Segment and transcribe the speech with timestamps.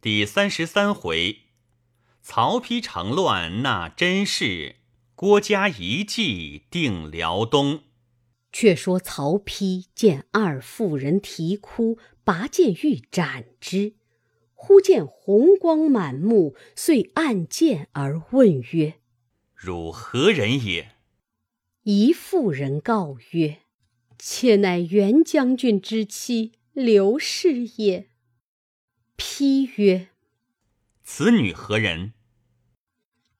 [0.00, 1.38] 第三十三回，
[2.22, 4.76] 曹丕成乱纳甄氏，
[5.16, 7.82] 郭嘉一计定辽东。
[8.52, 13.94] 却说曹丕见二妇人啼哭，拔剑欲斩之，
[14.54, 19.00] 忽见红光满目，遂按剑而问曰
[19.52, 20.92] ：“汝何人也？”
[21.82, 23.62] 一妇人告曰
[24.16, 28.10] ：“妾乃袁将军之妻刘氏也。”
[29.18, 30.08] 丕曰
[31.04, 32.14] ：“此女何人？”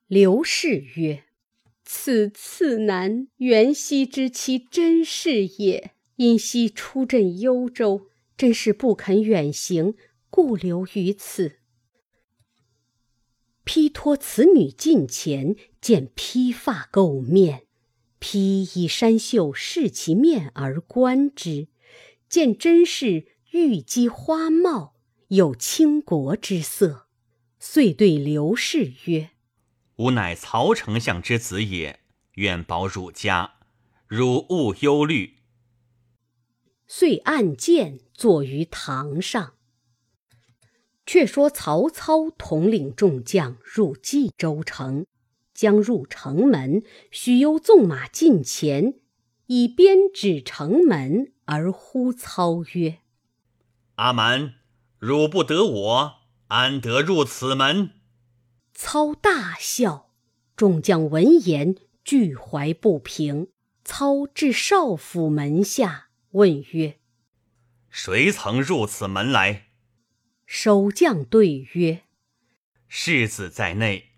[0.09, 1.25] 刘氏曰
[1.85, 5.93] ：“此次男元熙之妻甄氏也。
[6.17, 9.95] 因夕出镇幽州，甄氏不肯远行，
[10.31, 11.61] 故留于此。”
[13.63, 17.67] 披托此女近前，见披发垢面，
[18.19, 21.69] 披以衫袖拭其面而观之，
[22.29, 24.98] 见甄氏玉肌花貌。
[25.29, 27.07] 有倾国之色，
[27.59, 29.31] 遂对刘氏曰
[29.97, 32.01] ：“吾乃曹丞相之子也，
[32.37, 33.57] 愿保汝家，
[34.07, 35.41] 汝勿忧虑。”
[36.89, 39.55] 遂按剑坐于堂上。
[41.05, 45.07] 却说曹操统领众将入冀州城，
[45.53, 48.95] 将入城门，许攸纵马近前，
[49.47, 52.99] 以鞭指城门，而呼操曰
[53.97, 54.55] ：“阿蛮！”
[54.99, 56.15] 汝不得我，
[56.49, 57.91] 安得入此门？
[58.75, 60.11] 操大笑，
[60.57, 63.49] 众将闻言俱怀不平。
[63.85, 66.99] 操至少府门下，问曰
[67.89, 69.69] ：“谁曾入此门来？”
[70.45, 72.03] 守将对曰
[72.87, 74.11] ：“世子在内。”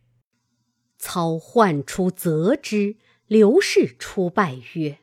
[0.99, 2.97] 操唤出责之。
[3.27, 4.99] 刘氏出拜曰：“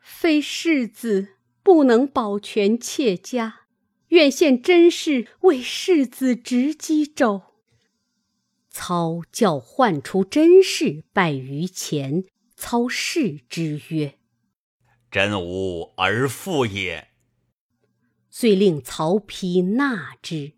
[0.00, 3.66] 非世子不能保全妾家。”
[4.10, 7.42] 愿献真事为世子执机州。
[8.68, 12.24] 操教唤出甄氏拜于前，
[12.56, 14.14] 操视之曰
[15.10, 17.08] ：“真吾而父也。”
[18.30, 20.52] 遂令曹丕纳之。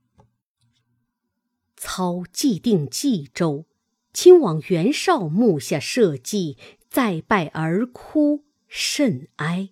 [1.75, 3.65] 操既定冀州，
[4.13, 6.59] 亲往袁绍墓下设祭，
[6.89, 9.71] 再拜而哭甚哀，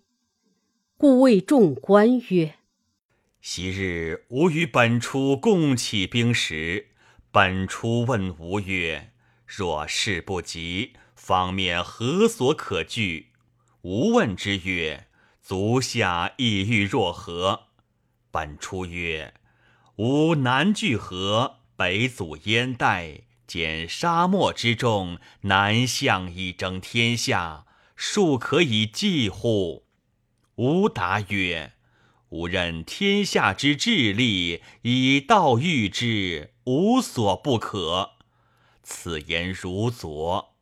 [0.96, 2.59] 故谓众官曰。
[3.52, 6.90] 昔日吾与本初共起兵时，
[7.32, 9.10] 本初问吾曰
[9.44, 13.32] ：“若事不及，方面何所可惧？”
[13.82, 15.08] 吾问之曰
[15.42, 17.62] ：“足下意欲若何？”
[18.30, 19.34] 本初曰
[19.98, 29.86] ：“吾南拒河，北阻燕代，兼沙漠之众，南向以争天下，庶可以济乎？”
[30.54, 31.72] 吾答曰：
[32.30, 38.10] 吾任天下之治力，以道御之，无所不可。
[38.82, 40.54] 此言如昨，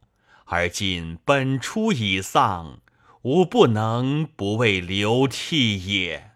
[0.47, 2.81] 而今本初已丧，
[3.23, 6.33] 吾不能不为流涕也。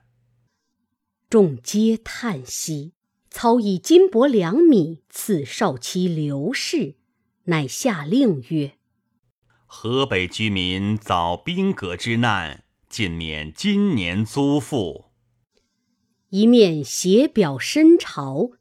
[1.29, 2.95] 众皆叹息。
[3.35, 6.97] 操以金帛两米赐少妻刘氏，
[7.45, 8.73] 乃下令曰
[9.65, 15.07] ：“河北居民遭兵革之难，尽免今年租赋。”
[16.35, 18.53] 一面写表申朝，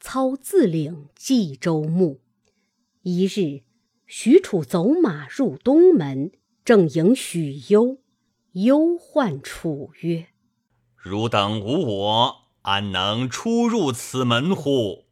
[0.00, 2.22] 操自领冀州牧。
[3.02, 3.60] 一日，
[4.06, 6.32] 许褚走马入东门，
[6.64, 7.98] 正迎许攸。
[8.52, 10.28] 忧唤楚曰
[10.96, 15.04] ：“汝等无我，安能出入此门乎？”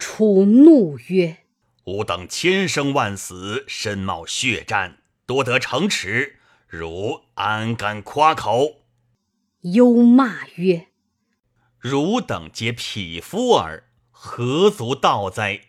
[0.00, 1.40] 楚怒曰
[1.84, 8.76] ：“吾等千生万死，身冒血战，多得城池，汝安敢夸口？”
[9.62, 10.88] 忧骂曰
[11.78, 15.62] ：“汝等皆匹夫耳，何足道哉？”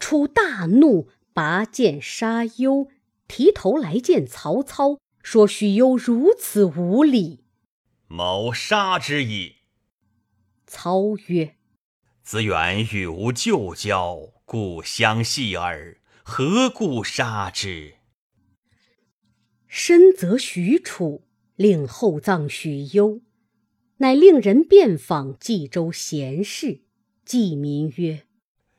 [0.00, 2.88] 楚大怒，拔剑杀忧，
[3.26, 7.44] 提头来见曹操，说许攸如此无礼，
[8.06, 9.56] 谋杀之矣。
[10.66, 11.56] 操曰
[12.24, 17.96] ：“子远与吾旧交，故相系耳，何故杀之？”
[19.68, 21.27] 深则许褚。
[21.58, 23.20] 令厚葬许攸，
[23.96, 26.82] 乃令人遍访冀州贤士，
[27.24, 28.28] 冀民曰：“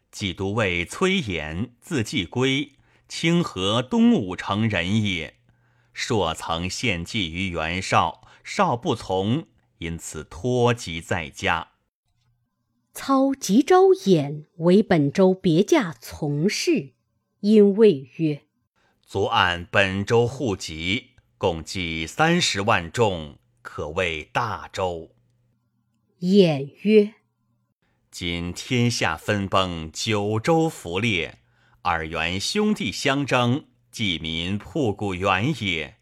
[0.09, 2.71] 冀都尉崔琰，字季归，
[3.09, 5.35] 清河东武城人也。
[5.91, 9.47] 朔曾献计于袁绍，绍不从，
[9.79, 11.71] 因此托疾在家。
[12.93, 16.93] 操即招衍为本州别驾从事，
[17.41, 18.43] 因谓曰
[19.05, 21.07] ：‘昨按本州户籍。’”
[21.39, 25.15] 共计三十万众，可谓大周。
[26.18, 27.13] 演曰
[28.12, 31.39] ：“今天下分崩，九州弗裂，
[31.83, 36.00] 二元兄弟相争，济民铺谷原也。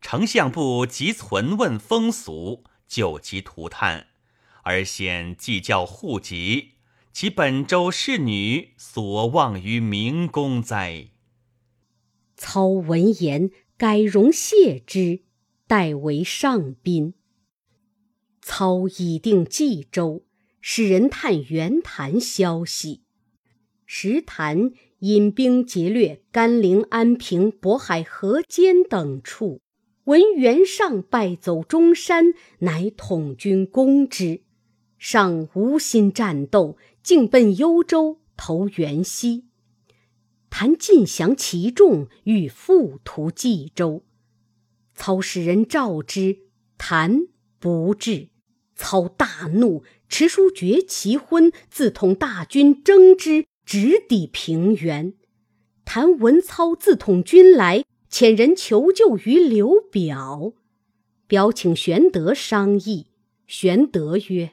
[0.00, 4.08] 丞相不及存问风俗，救急涂炭，
[4.64, 6.72] 而先计较户籍，
[7.12, 11.10] 其本州侍女所望于明公哉？
[12.34, 13.52] 操闻言，
[13.82, 15.22] 改容谢之，
[15.66, 17.14] 代为上宾。
[18.40, 20.22] 操已定冀州。
[20.60, 23.02] 使人探袁谭消息，
[23.84, 24.70] 时谭
[25.00, 29.60] 引兵劫掠甘陵、安平、渤海、河间等处，
[30.04, 32.26] 闻袁尚败走中山，
[32.60, 34.42] 乃统军攻之。
[34.96, 39.46] 尚无心战斗，竟奔幽州投袁熙。
[40.54, 44.04] 谭尽降其众，欲复屠冀州。
[44.94, 46.40] 操使人召之，
[46.76, 47.22] 谭
[47.58, 48.28] 不至。
[48.76, 49.82] 操大怒。
[50.10, 55.14] 持书绝其婚，自统大军征之，直抵平原。
[55.86, 60.52] 谭文操自统军来，遣人求救于刘表。
[61.26, 63.06] 表请玄德商议。
[63.46, 64.52] 玄德曰：“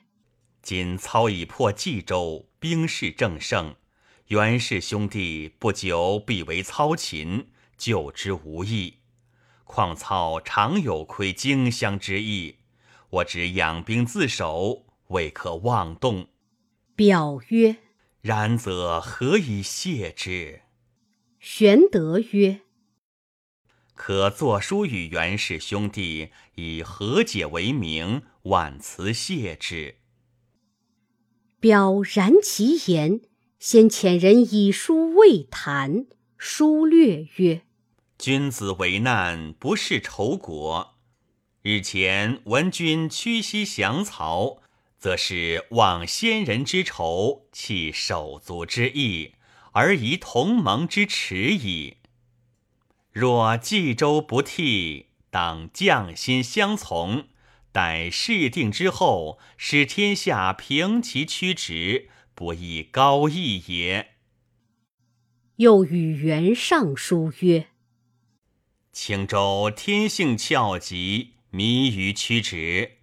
[0.64, 3.76] 今操已破冀州，兵势正盛，
[4.30, 7.48] 袁氏兄弟不久必为操擒，
[7.80, 9.00] 救之无益。
[9.64, 12.58] 况操常有窥荆襄之意，
[13.10, 16.28] 我只养兵自守。”未可妄动。
[16.96, 17.78] 表曰
[18.22, 20.62] ：“然则何以谢之？”
[21.42, 22.62] 玄德曰
[23.96, 29.96] ：“可作书与袁氏兄弟，以和解为名，婉辞谢之。”
[31.60, 33.22] 表然其言，
[33.60, 36.06] 先遣人以书未谈。
[36.38, 37.64] 书略曰
[38.18, 40.96] ：“君子为难，不是仇国。
[41.62, 44.62] 日前闻君屈膝降曹。”
[44.98, 49.34] 则是忘先人之仇，弃手足之义，
[49.72, 51.98] 而遗同盟之耻矣。
[53.14, 57.30] 若冀州不替，当将心相从，
[57.72, 62.10] 待事定之后，使天下平其曲直，
[62.40, 64.12] 不亦高义也？
[65.58, 67.68] 又与袁尚书曰
[68.94, 73.00] ：“青州天性峭急，迷于曲直。”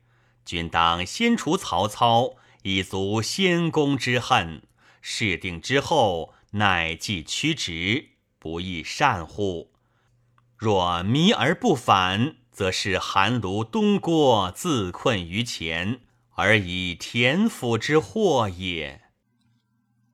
[0.47, 4.63] 君当先除曹操，以足先公之恨。
[5.03, 9.71] 事定之后，乃继屈直，不亦善乎？
[10.57, 16.01] 若迷而不反，则是韩卢东郭自困于前，
[16.37, 19.03] 而以田府之祸也。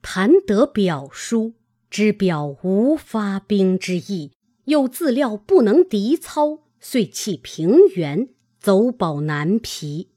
[0.03, 1.55] 谭得表书，
[1.89, 4.33] 知表无发兵之意，
[4.65, 8.29] 又自料不能敌操，遂弃平原，
[8.59, 10.09] 走保南皮。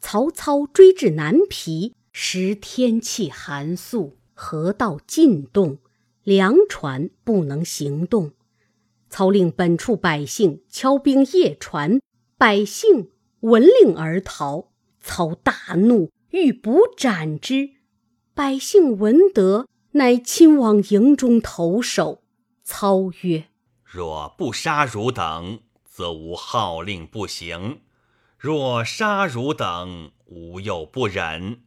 [0.00, 5.78] 曹操追至南皮，时天气寒肃，河道尽冻，
[6.24, 8.32] 粮船不能行动。
[9.08, 12.00] 操令本处百姓敲兵夜船，
[12.36, 13.10] 百姓
[13.40, 14.70] 闻令而逃。
[15.00, 17.70] 操大怒，欲捕斩之。
[18.40, 22.22] 百姓闻得，乃亲往营中投首。
[22.64, 23.48] 操曰
[23.84, 27.82] ：“若不杀汝等，则吾号令不行。”
[28.40, 31.60] 若杀汝等，吾又不忍。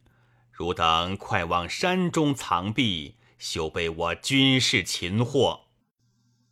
[0.50, 5.66] 汝等快往山中藏避，休被我军士擒获。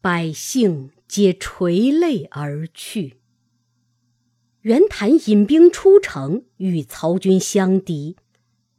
[0.00, 3.17] 百姓皆垂泪而去。
[4.61, 8.14] 袁谭引兵出城，与曹军相敌。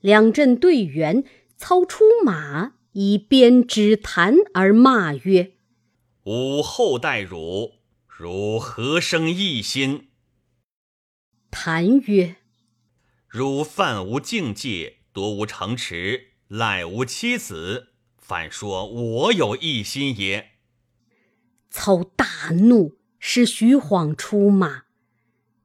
[0.04, 1.24] 两阵队员，
[1.56, 5.54] 操出马，以鞭之弹而骂曰
[6.28, 10.10] ：“吾后代汝，汝何生异心？”
[11.50, 12.36] 谭曰
[13.30, 20.50] ：“汝犯无境界，夺无城池，赖无妻子，反说我有异心也。”
[21.72, 24.84] 操大怒，使徐晃出马。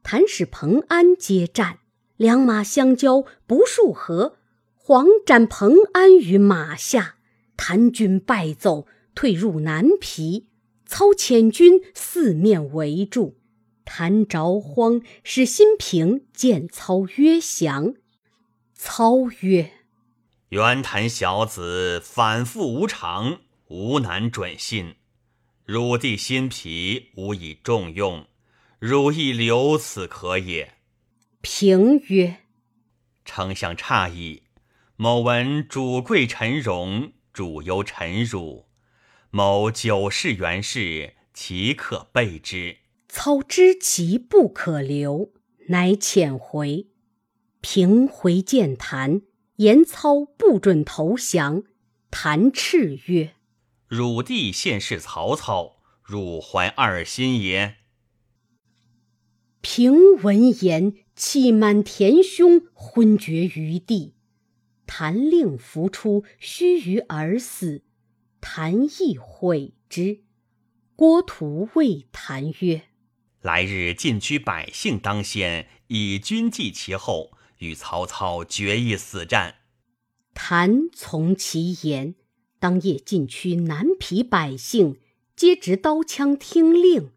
[0.04, 1.77] 谭使彭安接战，
[2.18, 4.36] 两马相交不数合，
[4.74, 7.14] 晃斩彭安于马下。
[7.56, 10.48] 谭军败走，退入南皮。
[10.84, 13.38] 操遣军四面围住。
[13.84, 17.94] 谭着慌，使新平见操曰降。
[18.74, 19.72] 操曰
[20.50, 24.96] ：“袁谭小子反复无常，吾难准信。
[25.64, 28.26] 汝弟辛疲，吾以重用，
[28.78, 30.74] 汝亦留此可也。”
[31.50, 32.40] 平曰
[33.24, 34.42] ：“丞相诧异。
[34.96, 38.66] 某闻主贵臣荣，主忧臣辱。
[39.30, 42.76] 某久视袁氏，岂可备之？”
[43.08, 45.32] 操知其不可留，
[45.68, 46.88] 乃遣回。
[47.62, 49.22] 平回见谭，
[49.56, 51.62] 言操不准投降。
[52.10, 53.32] 谭斥曰
[53.88, 57.76] ：“汝弟现世曹操，汝怀二心也？”
[59.62, 64.14] 平闻言，气满填胸，昏厥于地。
[64.86, 67.82] 谭令扶出，须臾而死。
[68.40, 70.20] 谭亦悔之。
[70.94, 72.82] 郭图谓谭曰
[73.42, 79.56] ：“来日进居百姓当先，以军继其后，与曹操决一死战。”
[80.32, 82.14] 谭从其言。
[82.60, 84.98] 当夜进区南皮百姓，
[85.36, 87.10] 皆执刀枪听令。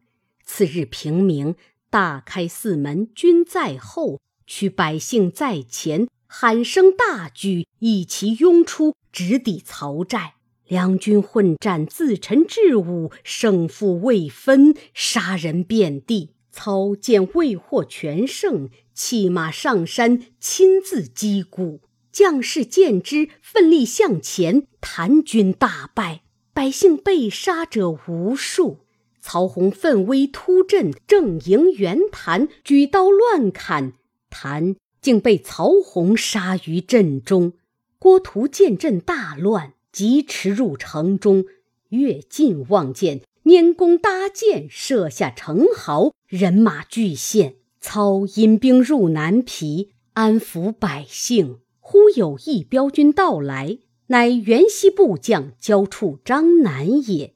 [0.43, 1.55] 次日平明。
[1.91, 10.36] 大开四门，军在后，取百姓在前，喊声大举，一齐拥出，直抵曹寨。
[10.69, 16.31] 两军混战，自陈至午，胜负未分，杀人遍地。
[16.50, 21.81] 操见未获全胜，弃马上山，亲自击鼓。
[22.10, 24.65] 将士见之，奋力向前。
[24.79, 26.21] 谭军大败，
[26.53, 28.79] 百姓被杀者无数。
[29.22, 33.94] 曹洪奋威突阵，正迎袁谭，举刀乱砍，
[34.30, 37.54] 谭竟被曹洪杀于阵中。
[38.00, 41.46] 郭图见阵大乱，疾驰入城中，
[41.90, 47.56] 越近望见拈弓搭箭，射下城壕，人马俱陷。
[47.80, 51.60] 操引兵入南皮，安抚百姓。
[51.80, 57.34] 忽有一彪军到来，乃袁熙部将交处张南也。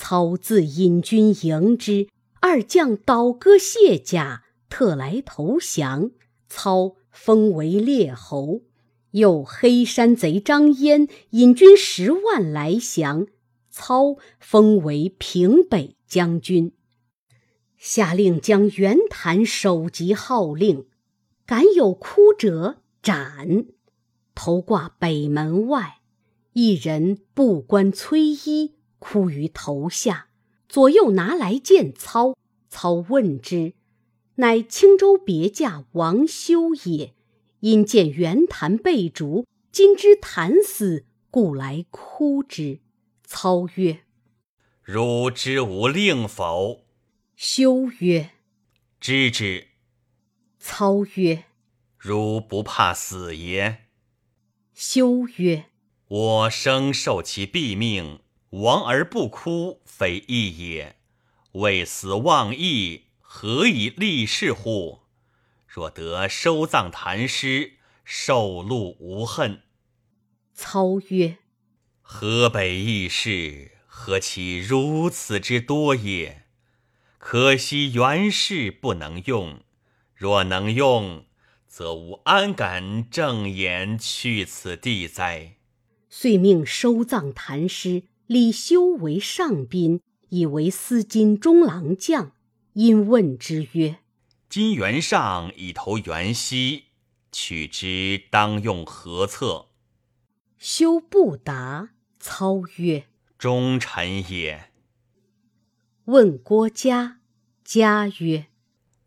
[0.00, 2.06] 操自引军迎之，
[2.40, 6.12] 二将倒戈卸甲，特来投降。
[6.48, 8.60] 操封为列侯。
[9.10, 13.26] 又黑山贼张燕引军十万来降，
[13.70, 16.72] 操封为平北将军。
[17.76, 20.86] 下令将袁谭首级号令，
[21.44, 23.66] 敢有哭者斩。
[24.36, 25.96] 头挂北门外，
[26.52, 28.77] 一人不冠崔衣。
[28.98, 30.28] 哭于头下，
[30.68, 32.36] 左右拿来见操。
[32.70, 33.72] 操问之，
[34.36, 37.14] 乃青州别驾王修也。
[37.60, 42.80] 因见袁谭被逐，今知谭死，故来哭之。
[43.24, 44.04] 操曰
[44.84, 46.84] ：“汝知吾令否？”
[47.34, 48.30] 修曰
[49.00, 49.68] ：“知之。”
[50.60, 51.44] 操曰
[51.98, 53.86] ：“汝不怕死也？”
[54.72, 55.64] 修曰
[56.06, 60.94] ：“我生受其毙命。”亡而不哭，非义也；
[61.52, 65.00] 为死忘义，何以立事乎？
[65.66, 67.74] 若得收葬谭师，
[68.04, 69.62] 受禄无恨。
[70.54, 71.36] 操曰
[72.00, 76.44] ：“河北义士，何其如此之多也！
[77.18, 79.60] 可惜袁氏不能用。
[80.14, 81.26] 若能用，
[81.66, 85.56] 则吾安敢正言去此地哉？”
[86.08, 88.04] 遂命收葬谭师。
[88.28, 92.32] 李修为上宾，以为司金中郎将。
[92.74, 94.00] 因问之曰
[94.50, 96.84] ：“今袁尚以投袁熙，
[97.32, 99.68] 取之当用何策？”
[100.58, 101.92] 修不答。
[102.20, 103.06] 操曰
[103.38, 104.72] ：“忠臣也。”
[106.04, 107.20] 问郭嘉，
[107.64, 108.48] 嘉曰：“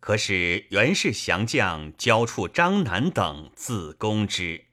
[0.02, 4.66] 可使袁氏降将交处张南等自攻之。”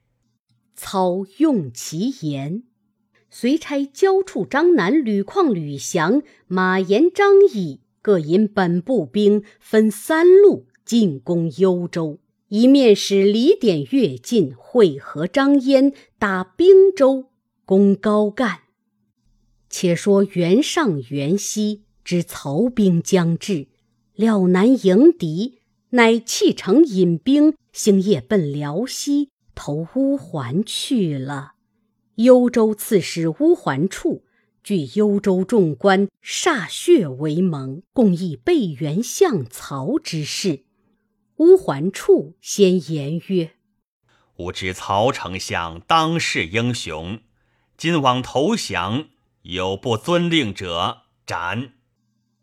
[0.75, 2.63] 操用其言。
[3.31, 17.25] 遂差交处张南、吕旷、吕翔、马延、张翼各引本部兵分三路进攻幽州，一面使李典越进会合张燕，打兵州，
[17.65, 18.61] 攻高干。
[19.69, 23.67] 且说袁尚、袁熙知曹兵将至，
[24.15, 25.59] 料难迎敌，
[25.91, 31.53] 乃弃城引兵，星夜奔辽西，投乌桓去了。
[32.19, 34.25] 幽州刺史乌桓处
[34.61, 40.65] 据幽州众官歃血为盟，共议备援相曹之事。
[41.37, 43.51] 乌桓处先言曰
[44.35, 47.21] ：“吾知曹丞相当世英雄，
[47.77, 49.07] 今往投降，
[49.43, 51.71] 有不遵令者，斩。”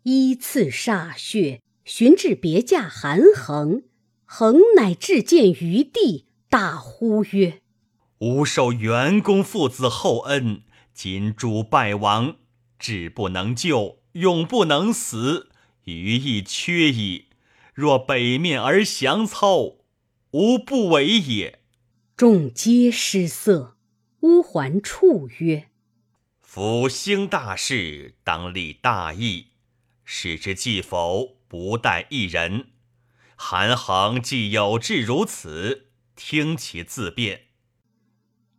[0.01, 3.83] 依次歃血，寻至别驾韩恒，
[4.25, 7.61] 恒乃至见于地，大呼曰：
[8.19, 12.37] 吾受袁公父子厚恩，今主败亡，
[12.79, 15.51] 志不能救，永不能死，
[15.83, 17.25] 余亦缺矣。
[17.75, 19.75] 若北面而降操，
[20.31, 21.59] 吾不为也。
[22.15, 23.77] 众皆失色。
[24.21, 25.69] 乌桓处曰
[26.41, 29.49] ：“夫兴大事，当立大义，
[30.03, 32.69] 使之既否，不待一人。
[33.35, 37.43] 韩衡既有志如此，听其自辩。”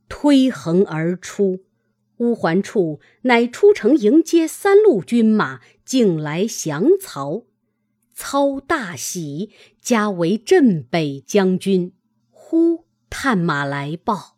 [0.08, 1.64] 推横而出。
[2.18, 7.44] 乌桓处乃出城迎接三路军马，径来降曹。
[8.12, 11.92] 操大喜，加为镇北将军。
[12.30, 14.36] 忽探马来报：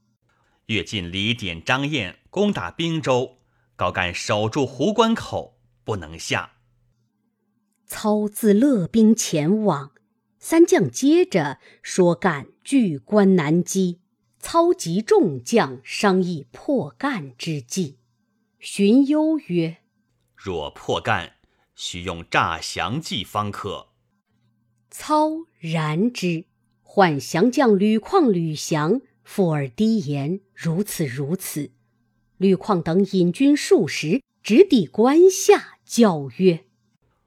[0.66, 3.38] 越进李典、张燕攻打滨州，
[3.76, 6.52] 高干守住壶关口，不能下。
[7.86, 9.92] 操自勒兵前往，
[10.38, 14.00] 三将接着说干拒关难击。
[14.40, 17.98] 操集众将商议破干之计。
[18.58, 19.78] 荀攸曰
[20.34, 21.34] ：“若破干，
[21.76, 23.88] 须用诈降计方可。”
[24.90, 26.46] 操然之，
[26.82, 31.70] 唤降将吕旷、吕翔，附耳低言：“如此如此。”
[32.38, 36.64] 吕旷等引军数十，直抵关下，叫曰：“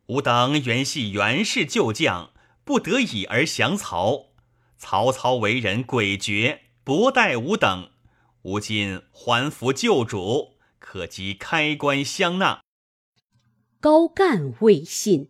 [0.07, 4.31] 吾等原系袁氏旧将，不得已而降曹。
[4.77, 7.91] 曹操为人诡谲。”不待吾等，
[8.41, 12.61] 吾今还服旧主，可即开关相纳。
[13.79, 15.29] 高干未信，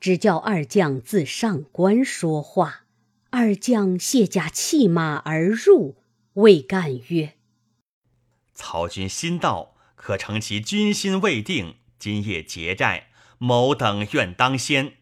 [0.00, 2.86] 只叫二将自上官说话。
[3.28, 5.96] 二将卸甲弃马而入，
[6.34, 7.34] 谓干曰
[8.54, 14.94] ：“曹军新到，可乘其军心未定，今夜劫寨，某等愿当先。”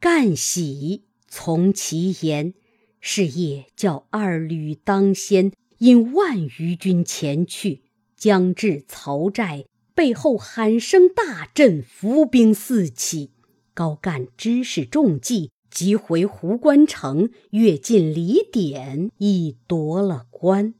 [0.00, 2.54] 干喜，从其言。
[3.00, 7.82] 是夜叫二旅当先，引万余军前去，
[8.16, 9.64] 将至曹寨，
[9.94, 13.30] 背后喊声大震，伏兵四起。
[13.72, 20.74] 高干知是中计，即回壶关城，跃进李典，已夺了关。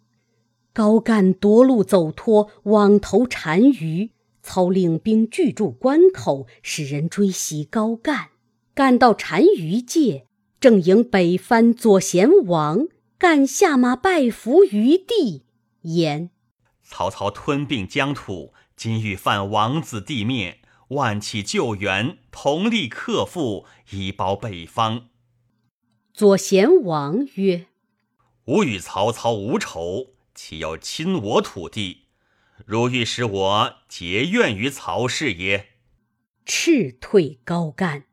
[0.72, 4.10] 高干夺路走脱，往投单于。
[4.42, 8.28] 操领兵拒住关口，使人追袭高干，
[8.74, 10.26] 赶到单于界。
[10.60, 12.86] 正迎北藩左贤王，
[13.16, 15.46] 干下马拜伏于地，
[15.80, 16.28] 言
[16.84, 25.08] ：“曹操吞并疆土，今欲犯王子地面，万起救援，同力克复，以保北方。”
[26.12, 27.68] 左贤王曰
[28.44, 32.08] ：“吾与曹操无仇，岂有侵我土地？
[32.66, 35.68] 如欲使我结怨于曹氏也。”
[36.44, 38.04] 斥退高干。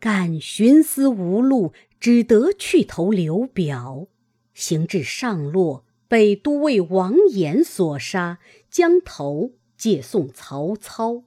[0.00, 4.06] 干寻思无路，只得去投刘表。
[4.54, 8.38] 行至上洛，被都尉王衍所杀，
[8.70, 11.24] 将头借送曹操。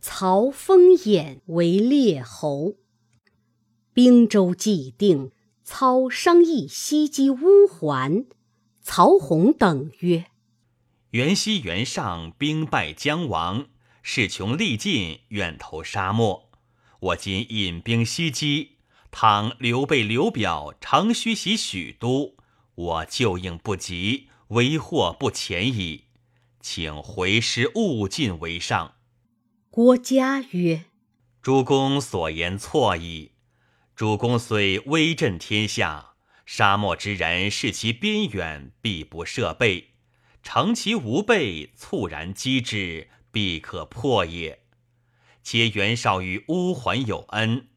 [0.00, 2.74] 曹封衍为列侯。
[3.92, 5.32] 兵州既定，
[5.64, 8.26] 操商议西击乌桓。
[8.80, 10.26] 曹洪等曰
[11.10, 13.66] ：“袁熙、袁尚兵败将亡，
[14.02, 16.47] 势穷力尽，愿投沙漠。”
[17.00, 18.78] 我今引兵西击，
[19.12, 22.34] 倘刘备、刘表常须袭许都，
[22.74, 26.06] 我救应不及，为祸不浅矣。
[26.60, 28.96] 请回师勿进为上。
[29.70, 30.86] 郭嘉曰
[31.40, 33.30] ：“主公所言错矣。
[33.94, 39.90] 主公虽威震天下，沙漠之人视其边远，必不设备；
[40.42, 44.62] 乘其无备，猝然击之，必可破也。”
[45.50, 47.68] 皆袁绍与乌桓有恩，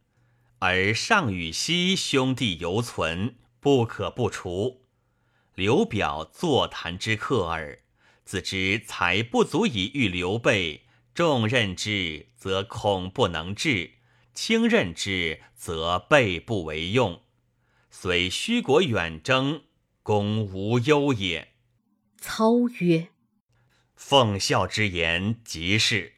[0.60, 4.82] 而上与西兄弟犹存，不可不除。
[5.56, 7.80] 刘表坐谈之客耳，
[8.26, 10.82] 自知才不足以御刘备，
[11.16, 13.92] 重任之则恐不能治，
[14.34, 17.22] 轻任之则备不为用。
[17.90, 19.64] 虽虚国远征，
[20.04, 21.54] 公无忧也。
[22.18, 23.12] 操曰
[23.96, 26.16] ：“奉孝之言，即是。”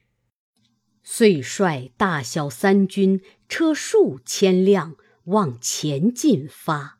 [1.04, 6.98] 遂率大小三军，车数千辆，往前进发。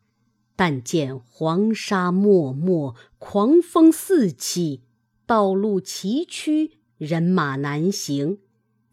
[0.54, 4.82] 但见黄沙漠漠，狂风四起，
[5.26, 8.38] 道路崎岖，人马难行。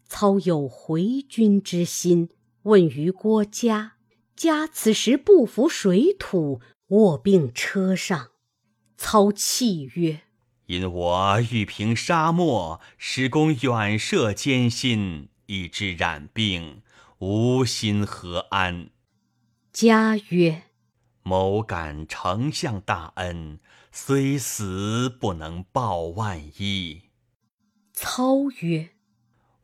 [0.08, 2.30] 操有回军之心，
[2.62, 3.92] 问于郭嘉。
[4.34, 8.30] 嘉此时不服水土，卧病车上。
[8.96, 10.22] 操泣曰：
[10.72, 16.80] 因我欲平沙漠，使公远涉艰辛，以致染病，
[17.18, 18.88] 无心何安？
[19.70, 20.62] 家曰
[21.22, 27.02] ：“某感丞相大恩，虽死不能报万一。”
[27.92, 28.92] 操曰：“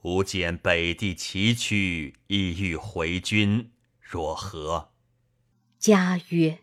[0.04, 3.70] 吾见北地崎岖，意欲回军，
[4.02, 4.90] 若何？”
[5.80, 6.58] 家曰：“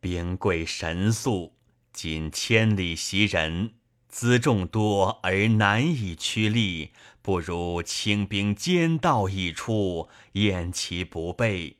[0.00, 1.51] 兵贵神速。”
[1.92, 3.74] 今千里袭人，
[4.10, 11.76] 辎重多而难以驱力，不如轻兵兼道一出，掩其不备。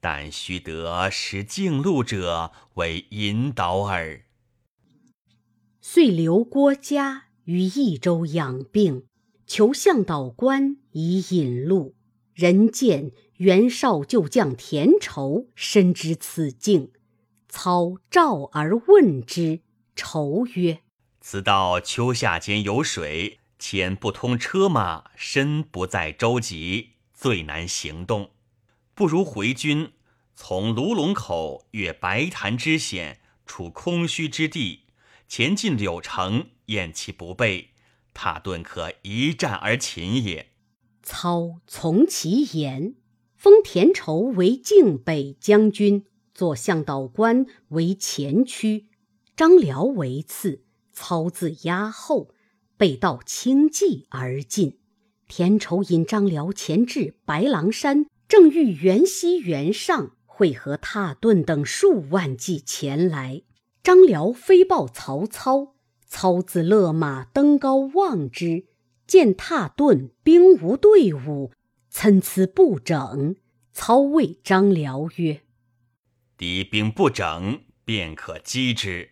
[0.00, 4.22] 但须得识径路者为引导耳。
[5.80, 9.04] 遂留郭嘉于益州养病，
[9.46, 11.96] 求向导官以引路。
[12.34, 16.90] 人见袁绍旧将田畴深知此境，
[17.58, 19.62] 操召而问之。
[19.94, 20.82] 畴曰
[21.22, 28.32] ：“此道秋夏间有水，前不通车马，身不在舟楫，最难行动。
[28.94, 29.92] 不如回军，
[30.34, 34.82] 从卢龙口越白潭之险，处空虚之地，
[35.26, 37.70] 前进柳城，掩其不备，
[38.12, 40.50] 踏顿可一战而擒也。”
[41.02, 42.96] 操从其言，
[43.34, 46.04] 封田畴为靖北将军，
[46.36, 48.88] 左向导官为前驱，
[49.34, 50.60] 张辽为次。
[50.92, 52.28] 操自压后，
[52.76, 54.78] 背道轻骑而进。
[55.28, 63.40] 田畴引张辽前至白狼山，正遇袁熙、袁尚会合蹋顿等数万骑前来。
[63.82, 65.74] 张辽飞报曹操，
[66.06, 68.66] 操自勒马登高望之。
[69.06, 71.50] 见踏顿兵无队伍，
[71.88, 73.36] 参差不整。
[73.72, 75.40] 操谓张辽曰
[76.36, 79.10] ：“敌兵不整，便可击之。”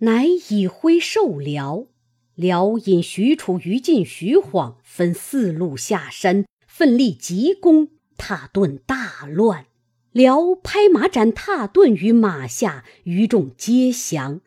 [0.00, 1.86] 乃以挥授辽。
[2.34, 7.88] 辽引许褚、于禁、徐晃分四路下山，奋力急攻。
[8.18, 9.66] 踏顿大乱，
[10.12, 14.42] 辽拍马斩踏顿于马下，余众皆降。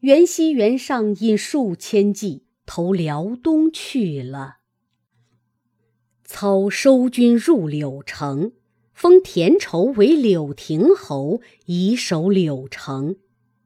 [0.00, 2.46] 袁熙、袁尚引数千骑。
[2.64, 4.56] 投辽东去了。
[6.24, 8.52] 操收军入柳城，
[8.96, 13.16] 封田畴为柳亭侯，以守柳城。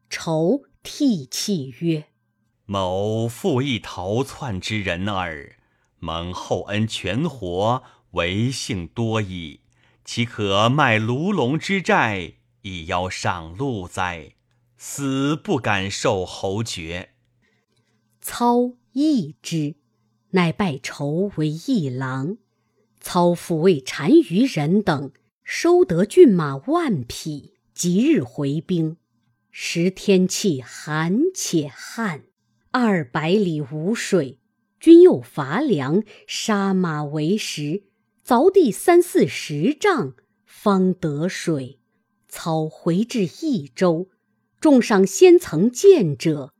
[0.09, 2.07] 畴涕泣曰
[2.67, 5.55] ：“某负义逃窜之人耳，
[6.01, 9.61] 蒙厚恩全活，为幸多矣。
[10.05, 14.33] 岂可卖卢龙之债，以邀上路哉？
[14.77, 17.11] 死不敢受侯爵。”
[18.21, 18.73] 操。
[18.95, 19.77] 义之，
[20.31, 22.39] 乃拜仇为义郎。
[23.01, 25.13] 操抚为单于人等，
[25.53, 28.97] 收得骏马万匹，即日回兵。
[29.51, 32.23] 时天气寒且旱，
[32.71, 34.39] 二百里无水，
[34.79, 37.83] 军又乏粮，杀马为食，
[38.25, 40.15] 凿地三四十丈，
[40.47, 41.81] 方得水。
[42.29, 44.09] 操回至益州，
[44.61, 46.55] 众上先曾见者，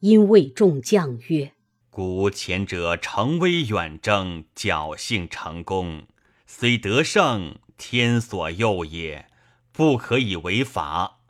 [0.00, 1.52] 因谓众将曰。
[1.90, 6.08] 古前者乘威远征，侥幸成功，
[6.44, 9.28] 虽得胜，天所佑也，
[9.72, 11.20] 不可以违法。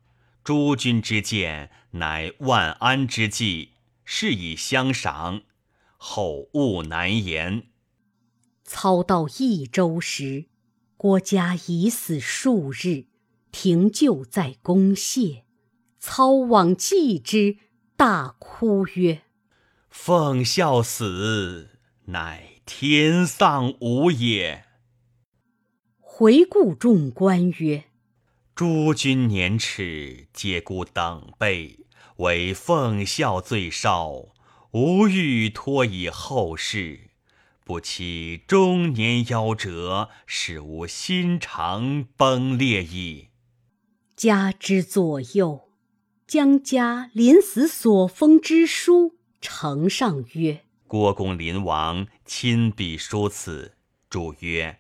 [0.44, 3.74] 诸君之见，乃万安之计，
[4.04, 5.42] 是以相赏，
[5.96, 7.68] 后勿难言。
[8.64, 10.46] 操到益州时，
[10.96, 13.06] 郭嘉已死数日，
[13.50, 15.44] 停柩在宫谢。
[15.98, 17.58] 操往祭之，
[17.96, 19.22] 大哭曰。
[19.88, 24.64] 奉孝死，乃天丧吾也。
[26.14, 27.84] 回顾众官曰
[28.54, 34.26] ：“诸君年齿，皆孤等辈，唯奉孝最少，
[34.72, 37.12] 无欲托以后世。
[37.64, 43.28] 不期中年夭折，使吾心肠崩裂矣。”
[44.14, 45.70] 家之左右，
[46.26, 49.14] 将家临死所封之书。
[49.40, 53.78] 呈上曰：“郭公临王，亲笔书此。
[54.10, 54.78] 主曰：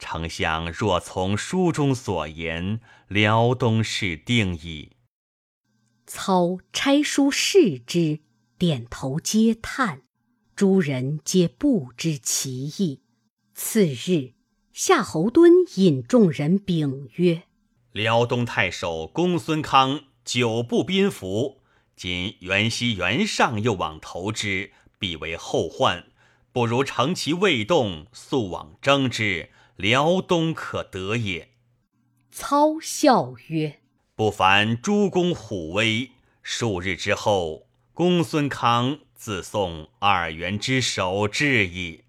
[0.00, 4.96] 丞相若从书中所言，辽东是定矣。”
[6.08, 8.18] 操拆书视之，
[8.58, 10.02] 点头皆叹。
[10.56, 13.02] 诸人皆不知其意。
[13.54, 14.32] 次日，
[14.72, 15.48] 夏侯惇
[15.80, 17.44] 引众人禀曰
[17.92, 21.60] ：“辽东太守公孙康久不宾服。”
[21.94, 26.06] 今袁熙、袁尚又往投之，必为后患。
[26.52, 29.50] 不如乘其未动，速往征之，
[29.80, 31.48] 辽东可得也。
[32.30, 33.80] 操笑曰
[34.14, 36.10] ：“不凡诸公虎威。”
[36.42, 42.04] 数日之后，公孙康自送二袁之首至矣。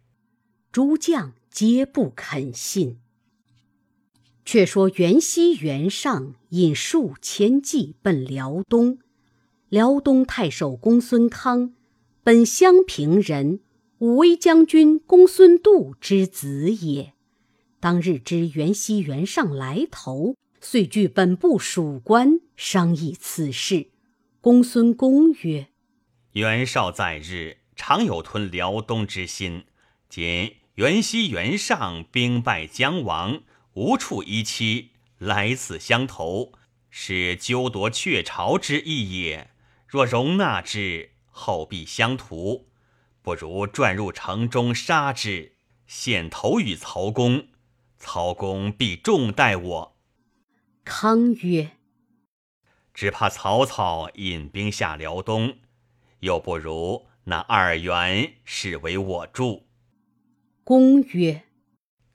[0.71, 2.99] 诸将皆不肯信。
[4.45, 8.99] 却说袁熙、袁尚引数千骑奔辽东。
[9.69, 11.73] 辽东太守公孙康，
[12.23, 13.61] 本襄平人，
[13.99, 17.10] 武威将军公孙度之子也。
[17.81, 23.89] 当日知袁熙、袁尚来投，遂据本部属官商议此事。
[24.39, 25.69] 公孙公曰
[26.33, 29.65] ：“袁绍在日，常有吞辽东之心。
[30.07, 33.41] 今袁熙、袁尚兵败将亡，
[33.73, 36.51] 无处依栖，来此相投，
[36.91, 39.49] 是纠夺鹊巢之意也。”
[39.89, 42.67] 若容纳之，后必相图。
[43.23, 45.53] 不如转入城中杀之，
[45.87, 47.47] 献头与曹公，
[48.01, 49.97] 曹公必重待我。
[50.83, 51.77] 康曰
[52.95, 55.59] ：“只怕曹操引兵下辽东，
[56.21, 59.67] 又不如那二袁视为我助。”
[60.65, 61.43] 公曰：“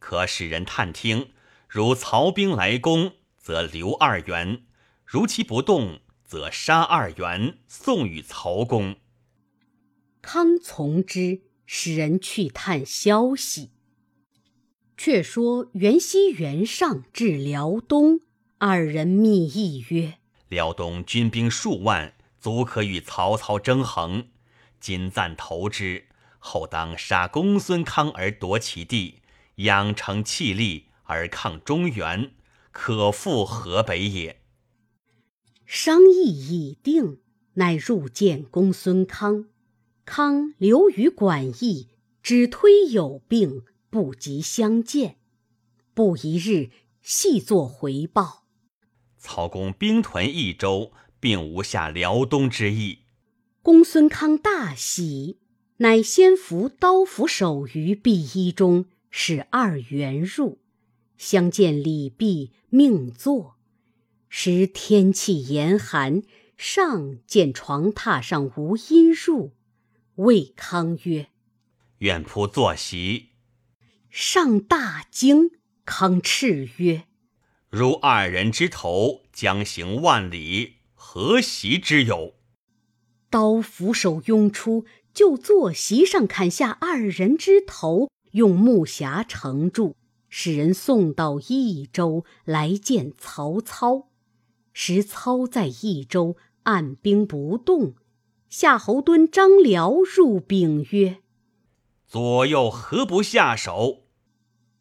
[0.00, 1.30] 可使人探听，
[1.68, 4.64] 如曹兵来攻，则留二袁；
[5.04, 8.96] 如其不动，则杀二袁，送与曹公。”
[10.20, 13.70] 康从之，使人去探消息。
[14.96, 18.20] 却说袁熙、袁尚至辽东，
[18.58, 24.28] 二人密议曰：“辽东军兵数万，足可与曹操争衡。
[24.80, 26.06] 今暂投之，
[26.38, 29.20] 后当杀公孙康而夺其地，
[29.56, 32.32] 养成气力而抗中原，
[32.72, 34.40] 可复河北也。”
[35.66, 37.18] 商议已定，
[37.54, 39.46] 乃入见公孙康。
[40.04, 41.88] 康留于馆驿，
[42.22, 45.16] 只推有病，不及相见。
[45.94, 46.70] 不一日，
[47.00, 48.44] 细作回报：
[49.16, 53.00] 曹公兵屯益州，并无下辽东之意。
[53.62, 55.38] 公孙康大喜，
[55.78, 60.58] 乃先伏刀斧手于壁衣中，使二袁入，
[61.16, 63.56] 相见礼毕，命坐。
[64.28, 66.22] 时天气严寒，
[66.56, 69.52] 上见床榻上无音入。
[70.16, 71.28] 魏康曰
[71.98, 73.30] ：“愿仆坐席。”
[74.18, 75.50] 上大惊。
[75.84, 77.04] 康叱曰
[77.68, 82.32] ：“如二人之头，将行万里，何席之有？”
[83.28, 89.94] 刀斧手拥出，就坐席上砍下二人之头，用木匣盛住，
[90.30, 94.08] 使人送到益州来见曹操。
[94.72, 97.94] 时操在益州，按兵不动。
[98.48, 101.18] 夏侯惇、张辽入禀曰
[102.08, 104.04] ：“左右何不下手？”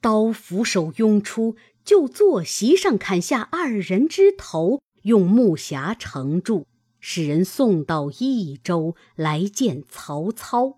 [0.06, 6.68] 刀斧手拥出，就坐席上砍下二人之头，用木匣盛住，
[7.00, 10.78] 使人送到益州来见曹操。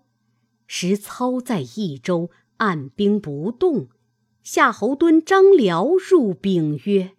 [0.66, 3.90] 时操在益州，按兵不动。
[4.42, 7.10] 夏侯惇、张辽入禀曰：“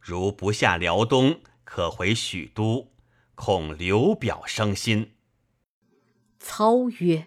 [0.00, 2.88] 如不下辽东，可回许都。”
[3.36, 5.10] 恐刘表生心。
[6.38, 7.26] 操曰：“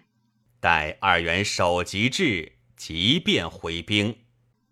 [0.58, 4.16] 待二袁首级至，即便回兵。”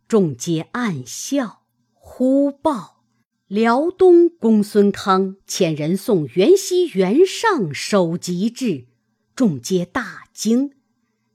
[0.08, 1.62] 众皆暗笑。
[1.94, 3.04] 忽报
[3.46, 8.86] 辽东公孙康遣人送袁熙、袁尚首级至，
[9.34, 10.72] 众皆大惊。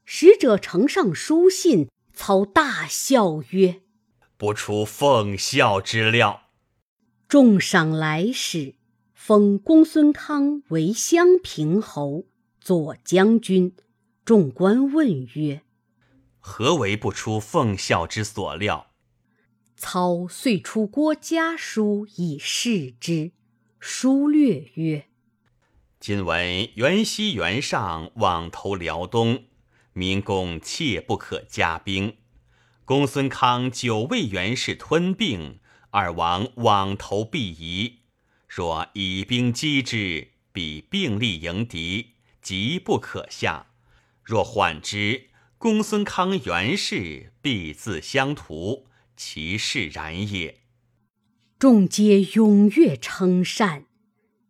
[0.06, 3.82] 使者呈上书信，操大笑曰
[4.38, 6.43] ：“不出奉孝之料。”
[7.27, 8.75] 重赏来使。
[9.13, 12.27] 封公孙康为襄平侯、
[12.62, 13.75] 左将军。
[14.23, 15.63] 众官问曰
[16.49, 18.91] ：“何为不出奉孝之所料？”
[19.75, 23.33] 操遂出郭家书以示之。
[23.79, 25.07] 书略曰
[25.99, 29.43] ：“今闻袁熙、袁尚往投辽东，
[29.91, 32.15] 民公切不可加兵。
[32.86, 35.60] 公孙康久为袁氏吞并，
[35.91, 37.99] 二王往投必夷。”
[38.47, 43.67] 若以兵击之，彼并力迎敌，急不可下。
[44.23, 45.27] 若缓之，
[45.60, 50.60] 公孙康原氏必自相图，其势然也。
[51.58, 53.88] 众皆踊跃称善。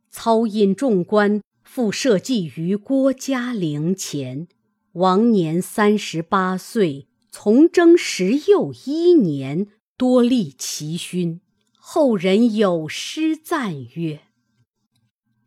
[0.10, 4.50] 操引众官复设祭于郭嘉陵前。
[4.94, 11.40] 王年三十八岁，从征时又一年，多立奇勋。
[11.72, 14.24] 后人有诗赞曰：“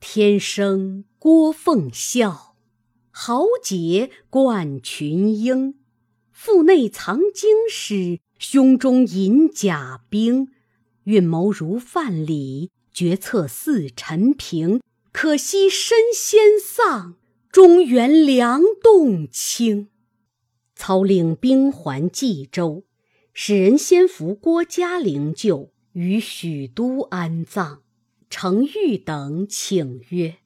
[0.00, 2.49] 天生郭奉孝，
[3.10, 5.74] 豪杰冠群英。
[6.32, 10.48] 腹内藏经史，胸中隐甲兵。
[11.04, 14.80] 运谋如范蠡，决策似陈平。
[15.12, 17.16] 可惜身先丧，
[17.50, 19.88] 中原粮动清。”
[20.76, 22.84] 操领兵还冀州，
[23.34, 25.70] 使人先扶郭嘉陵柩。
[25.92, 27.82] 于许都安葬，
[28.30, 30.36] 程昱等请曰：“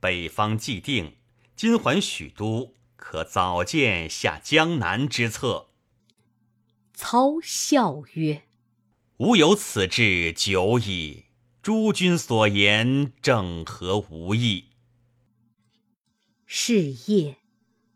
[0.00, 1.12] 北方既定，
[1.58, 5.70] 今还许都，可早见下江南之策。”
[6.94, 8.44] 操笑曰
[9.18, 11.24] ：“吾有此志久矣。
[11.60, 14.66] 诸君所言，正合吾意。”
[16.46, 17.38] 是夜，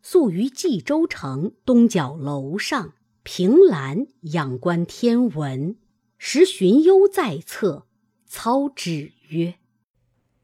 [0.01, 5.77] 宿于冀州城东角楼上，凭栏仰观天文。
[6.17, 7.87] 时荀攸在侧，
[8.27, 9.55] 操指曰：“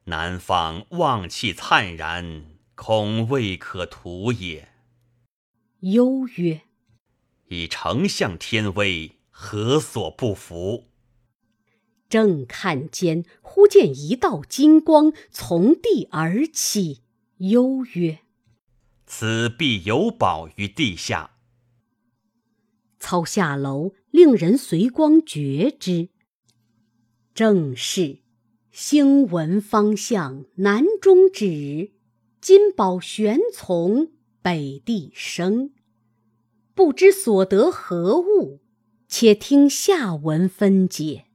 [0.06, 4.70] 南方望气灿然，恐未可图也。
[5.82, 6.62] 忧曰
[7.50, 10.86] ：“以丞相天威，何所不服？”
[12.08, 17.02] 正看间，忽见一道金光从地而起，
[17.40, 18.20] 忧曰
[19.06, 21.32] ：“此必有宝于地下。”
[22.98, 26.08] 操下楼，令人随光觉之，
[27.34, 28.20] 正是
[28.72, 31.92] 兴文方向南中指，
[32.42, 35.72] 金宝玄从北地生。
[36.74, 38.60] 不知所得何物，
[39.08, 41.26] 且听下文分解。